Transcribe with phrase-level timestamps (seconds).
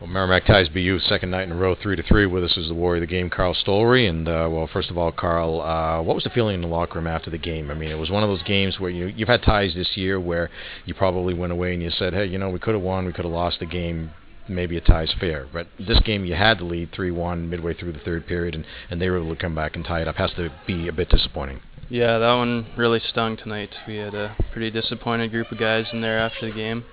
[0.00, 2.26] Well, Merrimack ties BU second night in a row, three to three.
[2.26, 4.08] With us is the warrior of the game, Carl Stollery.
[4.08, 6.98] And uh, well, first of all, Carl, uh, what was the feeling in the locker
[6.98, 7.70] room after the game?
[7.70, 10.18] I mean, it was one of those games where you you've had ties this year
[10.18, 10.50] where
[10.86, 13.12] you probably went away and you said, hey, you know, we could have won, we
[13.12, 14.10] could have lost the game.
[14.48, 18.00] Maybe a tie's fair, but this game you had the lead three-one midway through the
[18.00, 20.16] third period, and, and they were able to come back and tie it up.
[20.16, 21.60] Has to be a bit disappointing.
[21.88, 23.70] Yeah, that one really stung tonight.
[23.86, 26.84] We had a pretty disappointed group of guys in there after the game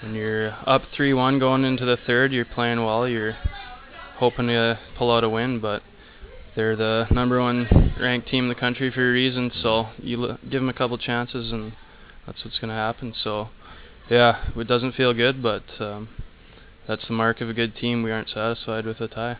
[0.00, 3.08] when you're up 3-1 going into the third, you're playing well.
[3.08, 3.36] You're
[4.16, 5.82] hoping to pull out a win, but
[6.56, 9.50] they're the number one ranked team in the country for a reason.
[9.62, 11.72] So you give them a couple chances, and
[12.26, 13.14] that's what's going to happen.
[13.22, 13.48] So
[14.10, 16.08] yeah, it doesn't feel good, but um,
[16.86, 18.02] that's the mark of a good team.
[18.02, 19.38] We aren't satisfied with a tie.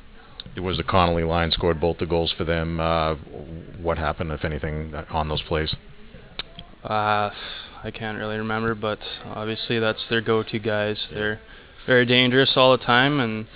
[0.54, 2.80] It was the Connolly line scored both the goals for them.
[2.80, 3.14] Uh,
[3.80, 5.74] what happened, if anything, on those plays?
[6.84, 7.30] Uh,
[7.84, 10.96] I can't really remember, but obviously that's their go-to guys.
[11.12, 11.40] They're
[11.86, 13.46] very dangerous all the time, and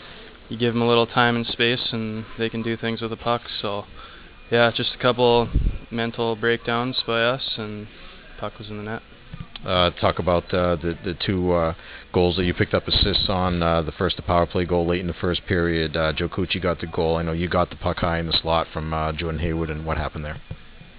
[0.48, 3.16] you give them a little time and space, and they can do things with the
[3.16, 3.42] puck.
[3.60, 3.84] So,
[4.50, 5.48] yeah, just a couple
[5.90, 7.88] mental breakdowns by us, and
[8.38, 9.02] puck was in the net.
[9.64, 11.74] Uh, talk about uh, the the two uh,
[12.12, 13.62] goals that you picked up assists on.
[13.62, 15.96] Uh, the first, the power play goal late in the first period.
[15.96, 17.16] Uh, Joe Cucci got the goal.
[17.16, 19.86] I know you got the puck high in the slot from uh, Jordan Haywood, and
[19.86, 20.40] what happened there?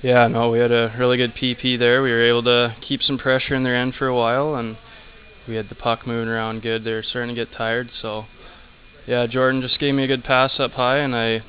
[0.03, 2.03] Yeah, no, we had a really good PP there.
[2.03, 4.77] We were able to keep some pressure in their end for a while, and
[5.47, 6.83] we had the puck moving around good.
[6.83, 8.25] They were starting to get tired, so
[9.07, 11.41] yeah, Jordan just gave me a good pass up high, and I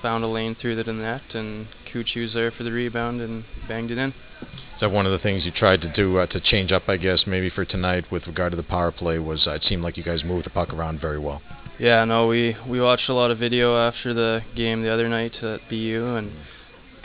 [0.00, 3.98] found a lane through the net, and was there for the rebound and banged it
[3.98, 4.10] in.
[4.40, 6.96] Is that one of the things you tried to do uh, to change up, I
[6.96, 9.18] guess, maybe for tonight with regard to the power play?
[9.18, 11.42] Was uh, it seemed like you guys moved the puck around very well?
[11.78, 15.34] Yeah, no, we we watched a lot of video after the game the other night
[15.42, 16.32] at BU, and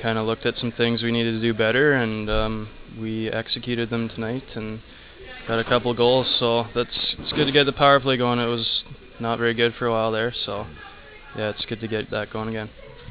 [0.02, 3.90] kind of looked at some things we needed to do better, and um, we executed
[3.90, 4.80] them tonight and
[5.48, 6.28] got a couple goals.
[6.40, 8.40] So that's it's good to get the power play going.
[8.40, 8.84] It was
[9.20, 10.68] not very good for a while there, so
[11.38, 12.70] yeah, it's good to get that going again.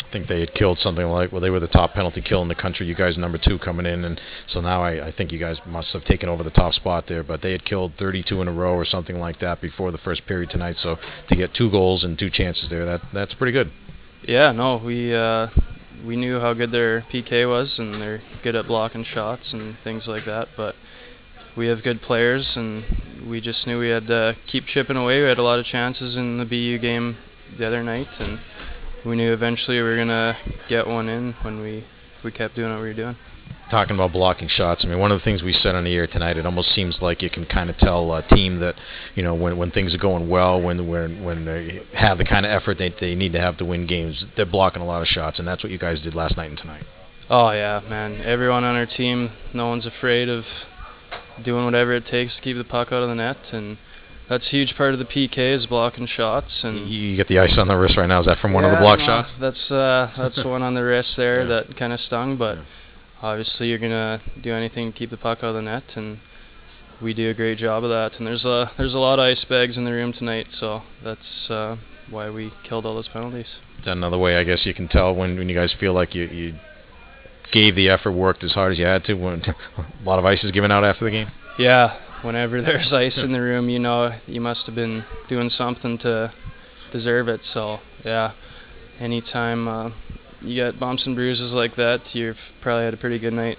[0.08, 2.48] I think they had killed something like well, they were the top penalty kill in
[2.48, 2.86] the country.
[2.86, 5.88] You guys number two coming in, and so now I, I think you guys must
[5.88, 7.22] have taken over the top spot there.
[7.22, 10.26] But they had killed 32 in a row or something like that before the first
[10.26, 10.76] period tonight.
[10.82, 10.96] So
[11.28, 13.72] to get two goals and two chances there, that that's pretty good.
[14.22, 15.48] Yeah, no, we uh,
[16.04, 20.06] we knew how good their PK was, and they're good at blocking shots and things
[20.06, 20.48] like that.
[20.56, 20.74] But
[21.56, 22.84] we have good players, and
[23.28, 25.22] we just knew we had to keep chipping away.
[25.22, 27.16] We had a lot of chances in the BU game
[27.58, 28.40] the other night, and
[29.04, 30.36] we knew eventually we were gonna
[30.68, 31.84] get one in when we
[32.24, 33.16] we kept doing what we were doing
[33.70, 34.82] talking about blocking shots.
[34.84, 36.98] I mean, one of the things we said on the air tonight, it almost seems
[37.00, 38.76] like you can kind of tell a team that,
[39.14, 42.46] you know, when, when things are going well, when when when they have the kind
[42.46, 45.08] of effort they, they need to have to win games, they're blocking a lot of
[45.08, 46.84] shots, and that's what you guys did last night and tonight.
[47.28, 48.20] Oh yeah, man!
[48.20, 50.44] Everyone on our team, no one's afraid of
[51.44, 53.78] doing whatever it takes to keep the puck out of the net, and
[54.28, 56.60] that's a huge part of the PK is blocking shots.
[56.62, 58.20] And you get the ice on the wrist right now.
[58.20, 59.28] Is that from one yeah, of the block no, shots?
[59.40, 61.62] That's uh, that's one on the wrist there yeah.
[61.62, 62.58] that kind of stung, but.
[62.58, 62.64] Yeah
[63.22, 66.18] obviously you're gonna do anything to keep the puck out of the net, and
[67.00, 68.18] we do a great job of that.
[68.18, 71.50] And there's a there's a lot of ice bags in the room tonight, so that's
[71.50, 71.76] uh,
[72.10, 73.46] why we killed all those penalties.
[73.84, 76.58] Another way I guess you can tell when, when you guys feel like you, you
[77.52, 79.14] gave the effort, worked as hard as you had to.
[79.14, 79.42] When
[79.76, 81.28] a lot of ice is given out after the game.
[81.58, 85.98] Yeah, whenever there's ice in the room, you know you must have been doing something
[85.98, 86.32] to
[86.92, 87.40] deserve it.
[87.52, 88.32] So yeah,
[88.98, 89.68] anytime.
[89.68, 89.90] Uh,
[90.46, 93.58] you get bumps and bruises like that, you've probably had a pretty good night.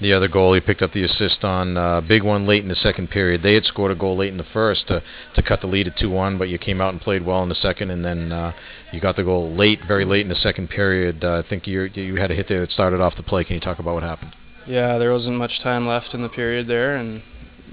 [0.00, 2.74] The other goal, he picked up the assist on uh, big one late in the
[2.74, 3.42] second period.
[3.42, 5.00] They had scored a goal late in the first to,
[5.36, 7.54] to cut the lead at 2-1, but you came out and played well in the
[7.54, 8.52] second, and then uh,
[8.92, 11.22] you got the goal late, very late in the second period.
[11.22, 13.44] Uh, I think you you had a hit there that started off the play.
[13.44, 14.34] Can you talk about what happened?
[14.66, 17.22] Yeah, there wasn't much time left in the period there, and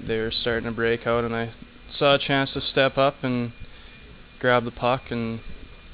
[0.06, 1.52] they were starting to break out, and I
[1.98, 3.52] saw a chance to step up and
[4.38, 5.40] grab the puck and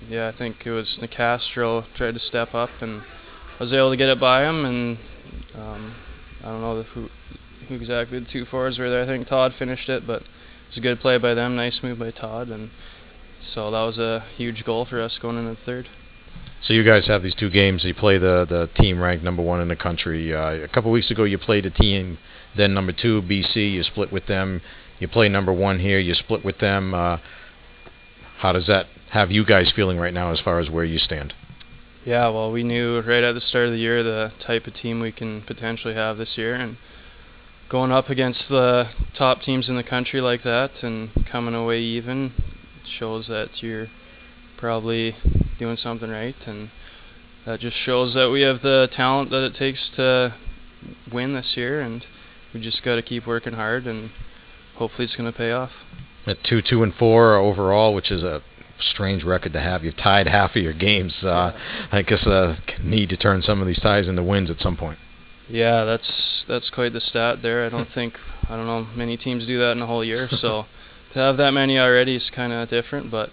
[0.09, 3.03] yeah, I think it was Nicastro tried to step up and
[3.59, 4.65] was able to get it by him.
[4.65, 4.99] And
[5.55, 5.95] um,
[6.43, 7.09] I don't know who,
[7.69, 9.03] who exactly the two fours were there.
[9.03, 10.29] I think Todd finished it, but it
[10.71, 11.57] was a good play by them.
[11.57, 12.71] Nice move by Todd, and
[13.55, 15.89] so that was a huge goal for us going into the third.
[16.63, 17.85] So you guys have these two games.
[17.85, 20.35] You play the the team ranked number one in the country.
[20.35, 22.19] Uh, a couple weeks ago, you played a team
[22.57, 23.73] then number two BC.
[23.73, 24.63] You split with them.
[24.99, 25.99] You play number one here.
[25.99, 26.95] You split with them.
[26.95, 27.19] Uh,
[28.39, 31.33] how does that have you guys feeling right now as far as where you stand?
[32.05, 35.01] Yeah, well, we knew right at the start of the year the type of team
[35.01, 36.77] we can potentially have this year, and
[37.69, 42.33] going up against the top teams in the country like that and coming away even
[42.99, 43.89] shows that you're
[44.57, 45.17] probably
[45.59, 46.71] doing something right, and
[47.45, 50.35] that just shows that we have the talent that it takes to
[51.13, 52.05] win this year, and
[52.55, 54.11] we just got to keep working hard, and
[54.77, 55.71] hopefully it's going to pay off.
[56.27, 58.43] At two, two and four overall, which is a
[58.79, 59.85] strange record to have.
[59.85, 61.15] You've tied half of your games.
[61.23, 61.53] Uh,
[61.93, 64.99] I guess uh, need to turn some of these ties into wins at some point.
[65.49, 67.65] Yeah, that's that's quite the stat there.
[67.65, 68.15] I don't think
[68.49, 70.29] I don't know many teams do that in a whole year.
[70.41, 70.67] So
[71.13, 73.11] to have that many already is kind of different.
[73.11, 73.31] But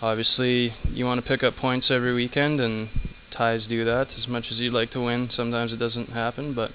[0.00, 2.88] obviously, you want to pick up points every weekend, and
[3.30, 5.30] ties do that as much as you'd like to win.
[5.34, 6.70] Sometimes it doesn't happen, but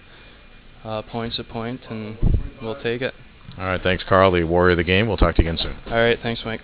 [0.83, 2.17] uh, points a point, and
[2.61, 3.13] we'll take it.
[3.57, 5.07] All right, thanks, Carl, the warrior of the game.
[5.07, 5.75] We'll talk to you again soon.
[5.87, 6.61] All right, thanks, Mike.